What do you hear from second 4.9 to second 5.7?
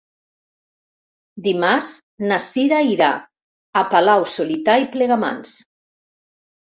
Plegamans.